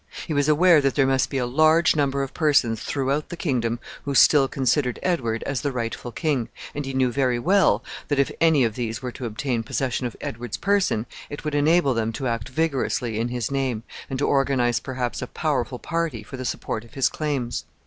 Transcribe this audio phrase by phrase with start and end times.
[0.25, 3.79] He was aware that there must be a large number of persons throughout the kingdom
[4.03, 8.31] who still considered Edward as the rightful king, and he knew very well that, if
[8.41, 12.25] any of these were to obtain possession of Edward's person, it would enable them to
[12.27, 16.83] act vigorously in his name, and to organize perhaps a powerful party for the support
[16.83, 17.65] of his claims.